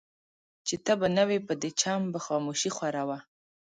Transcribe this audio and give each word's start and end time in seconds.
چي 0.67 0.75
ته 0.85 0.93
به 0.99 1.07
نه 1.17 1.23
وې 1.27 1.39
په 1.47 1.53
دې 1.61 1.71
چم 1.81 2.01
به 2.11 2.19
خاموشي 2.25 2.71
خوره 2.75 3.03
وه 3.09 3.19